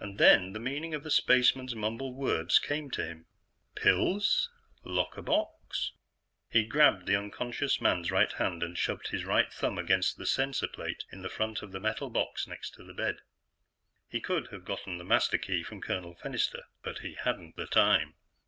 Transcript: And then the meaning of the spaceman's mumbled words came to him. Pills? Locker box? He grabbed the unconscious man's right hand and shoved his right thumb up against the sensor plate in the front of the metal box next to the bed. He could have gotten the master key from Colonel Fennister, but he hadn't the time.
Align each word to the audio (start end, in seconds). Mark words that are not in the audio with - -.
And 0.00 0.18
then 0.18 0.52
the 0.52 0.58
meaning 0.58 0.94
of 0.94 1.04
the 1.04 1.12
spaceman's 1.12 1.76
mumbled 1.76 2.16
words 2.16 2.58
came 2.58 2.90
to 2.90 3.04
him. 3.06 3.26
Pills? 3.76 4.50
Locker 4.82 5.22
box? 5.22 5.92
He 6.50 6.64
grabbed 6.64 7.06
the 7.06 7.14
unconscious 7.14 7.80
man's 7.80 8.10
right 8.10 8.32
hand 8.32 8.64
and 8.64 8.76
shoved 8.76 9.10
his 9.10 9.24
right 9.24 9.52
thumb 9.52 9.78
up 9.78 9.84
against 9.84 10.16
the 10.18 10.26
sensor 10.26 10.66
plate 10.66 11.04
in 11.12 11.22
the 11.22 11.28
front 11.28 11.62
of 11.62 11.70
the 11.70 11.78
metal 11.78 12.10
box 12.10 12.48
next 12.48 12.70
to 12.70 12.82
the 12.82 12.94
bed. 12.94 13.20
He 14.08 14.20
could 14.20 14.48
have 14.48 14.64
gotten 14.64 14.98
the 14.98 15.04
master 15.04 15.38
key 15.38 15.62
from 15.62 15.80
Colonel 15.80 16.16
Fennister, 16.16 16.64
but 16.82 16.98
he 16.98 17.14
hadn't 17.14 17.54
the 17.54 17.68
time. 17.68 18.16